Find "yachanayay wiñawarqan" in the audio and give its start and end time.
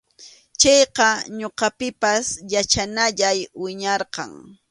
2.53-4.31